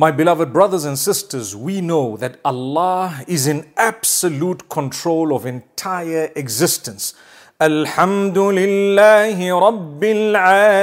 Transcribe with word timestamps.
My 0.00 0.10
beloved 0.10 0.50
brothers 0.50 0.86
and 0.86 0.98
sisters, 0.98 1.54
we 1.54 1.82
know 1.82 2.16
that 2.16 2.40
Allah 2.42 3.22
is 3.28 3.46
in 3.46 3.70
absolute 3.76 4.66
control 4.70 5.36
of 5.36 5.44
entire 5.44 6.32
existence. 6.34 7.12
Alhamdulillahi 7.60 9.52
Rabbil 9.52 10.34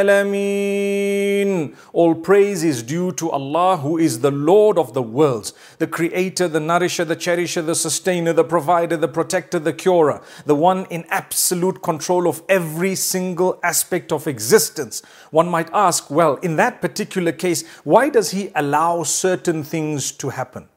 Alameen. 0.06 1.76
All 1.92 2.14
praise 2.14 2.64
is 2.64 2.84
due 2.84 3.12
to 3.14 3.32
Allah 3.32 3.78
who 3.78 3.98
is 3.98 4.20
the 4.20 4.30
Lord 4.30 4.78
of 4.78 4.94
the 4.94 5.02
worlds, 5.02 5.54
the 5.80 5.88
creator, 5.88 6.48
the 6.48 6.60
nourisher, 6.60 7.04
the 7.04 7.16
cherisher, 7.16 7.64
the 7.64 7.74
sustainer, 7.74 8.32
the 8.32 8.44
provider, 8.44 8.96
the 8.96 9.08
protector, 9.08 9.58
the 9.58 9.74
curer, 9.74 10.22
the 10.46 10.54
one 10.54 10.86
in 10.92 11.04
absolute 11.10 11.82
control 11.82 12.28
of 12.28 12.44
every 12.48 12.94
single 12.94 13.60
aspect 13.64 14.12
of 14.12 14.28
existence. 14.28 15.02
One 15.32 15.50
might 15.50 15.72
ask, 15.74 16.12
well, 16.12 16.36
in 16.44 16.58
that 16.58 16.80
particular 16.80 17.32
case, 17.32 17.68
why 17.86 18.10
does 18.10 18.30
He 18.30 18.52
allow 18.54 19.02
certain 19.02 19.64
things 19.64 20.12
to 20.12 20.30
happen? 20.30 20.70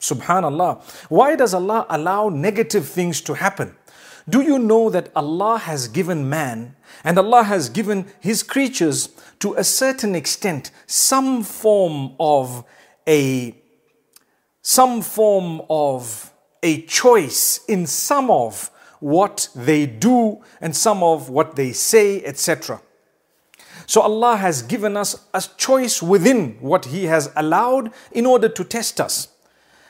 Subhanallah. 0.00 0.82
Why 1.08 1.34
does 1.34 1.54
Allah 1.54 1.86
allow 1.88 2.28
negative 2.28 2.86
things 2.86 3.22
to 3.22 3.32
happen? 3.34 3.76
Do 4.28 4.40
you 4.40 4.58
know 4.58 4.88
that 4.90 5.10
Allah 5.16 5.58
has 5.58 5.88
given 5.88 6.28
man 6.28 6.76
and 7.02 7.18
Allah 7.18 7.42
has 7.42 7.68
given 7.68 8.06
His 8.20 8.42
creatures 8.42 9.08
to 9.40 9.54
a 9.54 9.64
certain 9.64 10.14
extent 10.14 10.70
some 10.86 11.42
form 11.42 12.14
of 12.20 12.64
a 13.08 13.56
some 14.62 15.02
form 15.02 15.60
of 15.68 16.32
a 16.62 16.82
choice 16.82 17.64
in 17.66 17.86
some 17.86 18.30
of 18.30 18.70
what 19.00 19.48
they 19.56 19.84
do 19.86 20.40
and 20.60 20.76
some 20.76 21.02
of 21.02 21.28
what 21.28 21.56
they 21.56 21.72
say, 21.72 22.22
etc. 22.22 22.80
So 23.86 24.00
Allah 24.00 24.36
has 24.36 24.62
given 24.62 24.96
us 24.96 25.26
a 25.34 25.42
choice 25.56 26.00
within 26.00 26.56
what 26.60 26.84
He 26.84 27.06
has 27.06 27.32
allowed 27.34 27.92
in 28.12 28.26
order 28.26 28.48
to 28.48 28.62
test 28.62 29.00
us. 29.00 29.31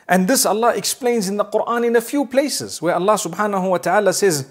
And 0.08 0.28
this 0.28 0.44
Allah 0.44 0.74
explains 0.74 1.28
in 1.28 1.36
the 1.36 1.44
Quran 1.44 1.86
in 1.86 1.96
a 1.96 2.00
few 2.00 2.26
places 2.26 2.82
where 2.82 2.94
Allah 2.94 3.14
subhanahu 3.14 3.70
wa 3.70 3.78
ta'ala 3.78 4.12
says, 4.12 4.48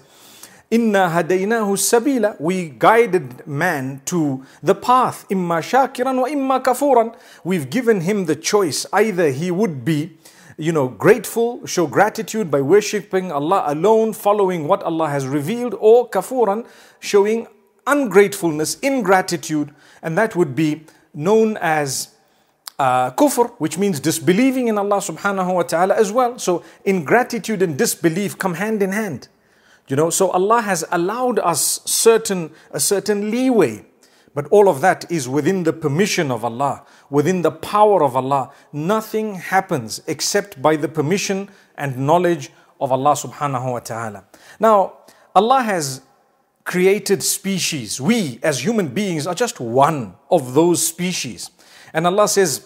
Inna 0.72 1.10
hadaynahu 1.10 1.76
sabila. 1.76 2.40
We 2.40 2.70
guided 2.70 3.46
man 3.46 4.00
to 4.06 4.42
the 4.62 4.74
path. 4.74 5.26
Imma 5.28 5.56
shakiran 5.56 6.18
wa 6.22 6.26
imma 6.26 6.60
kafuran. 6.60 7.14
We've 7.44 7.68
given 7.68 8.00
him 8.00 8.24
the 8.24 8.34
choice. 8.34 8.86
Either 8.90 9.30
he 9.30 9.50
would 9.50 9.84
be, 9.84 10.16
you 10.56 10.72
know, 10.72 10.88
grateful, 10.88 11.66
show 11.66 11.86
gratitude 11.86 12.50
by 12.50 12.62
worshipping 12.62 13.30
Allah 13.30 13.64
alone, 13.66 14.14
following 14.14 14.66
what 14.66 14.82
Allah 14.82 15.10
has 15.10 15.26
revealed, 15.26 15.74
or 15.78 16.08
kafuran, 16.08 16.66
showing 17.00 17.48
ungratefulness, 17.86 18.78
ingratitude, 18.80 19.74
and 20.02 20.16
that 20.16 20.34
would 20.34 20.54
be 20.54 20.86
known 21.12 21.58
as 21.58 22.14
uh, 22.78 23.10
kufr, 23.12 23.50
which 23.58 23.78
means 23.78 24.00
disbelieving 24.00 24.68
in 24.68 24.78
Allah 24.78 24.98
subhanahu 24.98 25.54
wa 25.54 25.62
ta'ala 25.62 25.94
as 25.94 26.10
well. 26.10 26.38
So 26.38 26.64
ingratitude 26.84 27.62
and 27.62 27.78
disbelief 27.78 28.38
come 28.38 28.54
hand 28.54 28.82
in 28.82 28.92
hand. 28.92 29.28
You 29.88 29.96
know, 29.96 30.10
so 30.10 30.30
Allah 30.30 30.62
has 30.62 30.84
allowed 30.90 31.38
us 31.38 31.80
certain 31.84 32.50
a 32.70 32.80
certain 32.80 33.30
leeway. 33.30 33.84
But 34.34 34.46
all 34.48 34.68
of 34.68 34.80
that 34.80 35.10
is 35.10 35.28
within 35.28 35.64
the 35.64 35.74
permission 35.74 36.30
of 36.30 36.44
Allah, 36.44 36.84
within 37.10 37.42
the 37.42 37.50
power 37.50 38.02
of 38.02 38.16
Allah. 38.16 38.50
Nothing 38.72 39.34
happens 39.34 40.00
except 40.06 40.62
by 40.62 40.76
the 40.76 40.88
permission 40.88 41.50
and 41.76 41.98
knowledge 41.98 42.50
of 42.80 42.90
Allah 42.92 43.12
subhanahu 43.12 43.72
wa 43.72 43.80
ta'ala. 43.80 44.24
Now, 44.58 44.94
Allah 45.34 45.62
has 45.62 46.00
created 46.64 47.22
species. 47.22 48.00
We 48.00 48.38
as 48.42 48.64
human 48.64 48.88
beings 48.88 49.26
are 49.26 49.34
just 49.34 49.60
one 49.60 50.14
of 50.30 50.54
those 50.54 50.86
species. 50.86 51.50
And 51.93 52.05
Allah 52.07 52.27
says, 52.27 52.65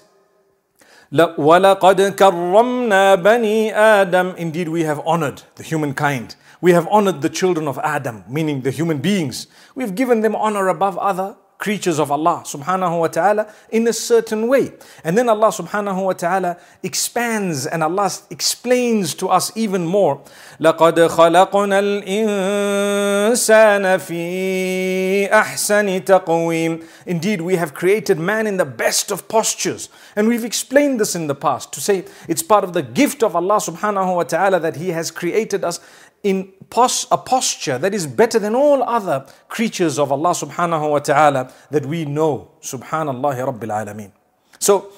وَلَقَدْ 1.11 2.15
كَرَّمْنَا 2.15 3.21
بَنِي 3.21 3.73
آدَمَ 3.73 4.35
Indeed, 4.37 4.69
we 4.69 4.83
have 4.83 5.01
honored 5.05 5.43
the 5.55 5.63
humankind. 5.63 6.35
We 6.61 6.71
have 6.71 6.87
honored 6.89 7.21
the 7.21 7.29
children 7.29 7.67
of 7.67 7.77
Adam, 7.79 8.23
meaning 8.29 8.61
the 8.61 8.71
human 8.71 8.99
beings. 8.99 9.47
We've 9.75 9.95
given 9.95 10.21
them 10.21 10.35
honor 10.35 10.67
above 10.67 10.97
other 10.97 11.35
creatures 11.61 11.99
of 11.99 12.11
Allah 12.11 12.41
subhanahu 12.43 12.99
wa 12.99 13.07
ta'ala 13.07 13.47
in 13.69 13.87
a 13.87 13.93
certain 13.93 14.47
way. 14.47 14.73
And 15.03 15.15
then 15.15 15.29
Allah 15.29 15.49
subhanahu 15.49 16.03
wa 16.03 16.13
ta'ala 16.13 16.57
expands 16.81 17.67
and 17.67 17.83
Allah 17.83 18.09
explains 18.31 19.13
to 19.15 19.29
us 19.29 19.55
even 19.55 19.85
more. 19.85 20.23
لَقَدْ 20.59 20.97
خَلَقْنَا 21.09 22.03
الْإِنسَانَ 22.03 23.85
فِي 24.01 25.29
أَحْسَنِ 25.29 26.01
تَقْوِيمٍ 26.01 26.83
Indeed, 27.05 27.41
we 27.41 27.55
have 27.57 27.75
created 27.75 28.17
man 28.17 28.47
in 28.47 28.57
the 28.57 28.65
best 28.65 29.11
of 29.11 29.27
postures. 29.27 29.89
And 30.15 30.27
we've 30.27 30.43
explained 30.43 30.99
this 30.99 31.15
in 31.15 31.27
the 31.27 31.35
past 31.35 31.71
to 31.73 31.81
say 31.81 32.05
it's 32.27 32.41
part 32.41 32.63
of 32.63 32.73
the 32.73 32.81
gift 32.81 33.21
of 33.21 33.35
Allah 33.35 33.57
subhanahu 33.57 34.15
wa 34.15 34.23
ta'ala 34.23 34.59
that 34.61 34.77
He 34.77 34.89
has 34.89 35.11
created 35.11 35.63
us 35.63 35.79
in 36.26 36.52
pos- 36.70 37.06
a 37.12 37.16
posture 37.16 37.78
that 37.78 37.94
is 37.94 38.06
better 38.06 38.40
than 38.40 38.54
all 38.54 38.82
other 38.82 39.24
creatures 39.48 39.98
of 39.98 40.10
Allah 40.10 40.30
subhanahu 40.30 40.90
wa 40.90 40.98
ta'ala 40.98 41.52
that 41.70 41.86
we 41.86 42.04
know. 42.04 42.50
Subhanallah 42.60 43.36
Rabbil 43.46 43.70
Alameen. 43.70 44.10
So 44.58 44.90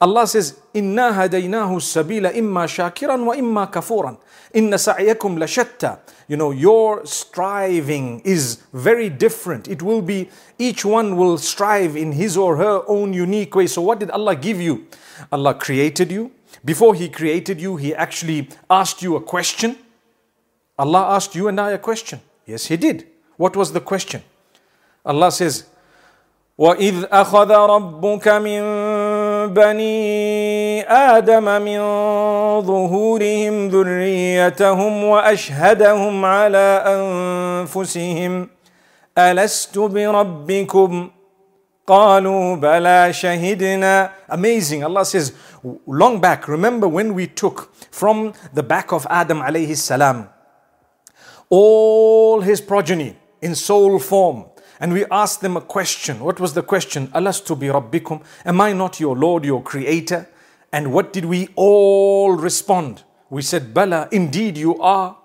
Allah 0.00 0.26
says, 0.26 0.58
sabila 0.74 2.34
imma 2.34 2.64
shakiran 2.64 3.24
wa 3.24 3.34
imma 3.34 3.68
kafuran. 3.68 4.18
Inna 4.52 4.76
sa'yakum 4.76 5.38
lashatta. 5.38 6.00
You 6.26 6.36
know, 6.36 6.50
your 6.50 7.06
striving 7.06 8.20
is 8.24 8.64
very 8.72 9.08
different. 9.08 9.68
It 9.68 9.82
will 9.82 10.02
be, 10.02 10.28
each 10.58 10.84
one 10.84 11.16
will 11.16 11.38
strive 11.38 11.94
in 11.96 12.10
his 12.10 12.36
or 12.36 12.56
her 12.56 12.82
own 12.88 13.12
unique 13.12 13.54
way. 13.54 13.68
So 13.68 13.82
what 13.82 14.00
did 14.00 14.10
Allah 14.10 14.34
give 14.34 14.60
you? 14.60 14.88
Allah 15.30 15.54
created 15.54 16.10
you. 16.10 16.32
Before 16.64 16.94
He 16.94 17.08
created 17.08 17.60
you, 17.60 17.76
He 17.76 17.94
actually 17.94 18.48
asked 18.68 19.02
you 19.02 19.14
a 19.14 19.20
question. 19.20 19.76
Allah 20.77 21.15
asked 21.15 21.35
you 21.35 21.47
and 21.47 21.59
I 21.59 21.71
a 21.71 21.77
question. 21.77 22.19
Yes, 22.45 22.65
He 22.67 22.77
did. 22.77 23.07
What 23.37 23.55
was 23.55 23.71
the 23.73 23.81
question? 23.81 24.21
Allah 25.05 25.31
says, 25.31 25.65
وَإِذْ 26.57 27.05
أَخَذَ 27.09 27.51
رَبُّكَ 27.51 28.27
مِنْ 28.41 28.61
بَنِي 29.53 30.85
آدَمَ 30.89 31.45
مِنْ 31.61 31.79
ظُهُورِهِمْ 32.65 33.69
ذُرِّيَّتَهُمْ 33.69 35.03
وَأَشْهَدَهُمْ 35.03 36.25
عَلَى 36.25 36.83
أَنفُسِهِمْ 36.87 38.47
أَلَسْتُ 39.17 39.77
بِرَبِّكُمْ 39.77 41.09
قالوا 41.87 42.55
بلى 42.55 43.13
شهدنا 43.13 44.11
amazing 44.29 44.83
Allah 44.83 45.05
says 45.05 45.31
long 45.87 46.19
back 46.19 46.47
remember 46.47 46.85
when 46.87 47.13
we 47.15 47.27
took 47.27 47.71
from 47.91 48.33
the 48.53 48.61
back 48.63 48.91
of 48.91 49.07
Adam 49.09 49.39
alayhi 49.39 49.77
salam 49.77 50.27
all 51.51 52.41
his 52.41 52.61
progeny 52.61 53.15
in 53.41 53.55
soul 53.55 53.99
form. 53.99 54.45
And 54.79 54.93
we 54.93 55.05
asked 55.05 55.41
them 55.41 55.57
a 55.57 55.61
question. 55.61 56.19
What 56.19 56.39
was 56.39 56.53
the 56.53 56.61
question? 56.61 57.07
Alastu 57.07 57.59
bi 57.59 57.67
rabbikum? 57.67 58.23
Am 58.45 58.61
I 58.61 58.73
not 58.73 58.99
your 58.99 59.15
Lord, 59.15 59.43
your 59.43 59.63
creator? 59.63 60.29
And 60.71 60.93
what 60.93 61.13
did 61.13 61.25
we 61.25 61.49
all 61.55 62.33
respond? 62.33 63.03
We 63.29 63.41
said, 63.41 63.73
Bala, 63.73 64.07
indeed 64.11 64.57
you 64.57 64.79
are. 64.79 65.17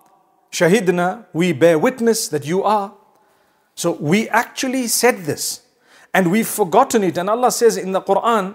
Shahidna, 0.50 1.26
we 1.32 1.52
bear 1.52 1.78
witness 1.78 2.28
that 2.28 2.46
you 2.46 2.62
are. 2.62 2.94
So 3.74 3.92
we 3.92 4.28
actually 4.28 4.86
said 4.86 5.24
this 5.24 5.62
and 6.14 6.30
we've 6.30 6.48
forgotten 6.48 7.02
it. 7.04 7.16
And 7.18 7.28
Allah 7.30 7.50
says 7.50 7.76
in 7.76 7.92
the 7.92 8.00
Quran, 8.00 8.54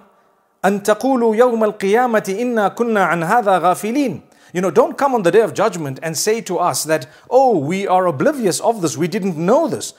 أن 0.66 0.84
تقولوا 0.84 1.36
يوم 1.36 1.64
القيامة 1.64 2.36
إنا 2.40 2.68
كنا 2.68 3.04
عن 3.04 3.24
هذا 3.24 3.58
غافلين 3.60 4.22
you 4.53 4.61
know, 4.61 4.71
don't 4.71 4.99
come 4.99 5.15
on 5.15 5.23
the 5.23 5.31
day 5.31 5.41
of 5.41 5.55
judgment 5.55 5.99
and 6.03 6.17
say 6.17 6.41
to 6.43 6.59
us 6.59 6.85
that, 6.85 7.07
oh, 7.31 7.59
we 7.59 7.87
are 7.87 8.07
oblivious 8.07 8.61
of 8.61 8.83
this, 8.83 8.97
we 8.97 9.09
didn't 9.09 9.37
know 9.37 9.69
this. 9.69 9.95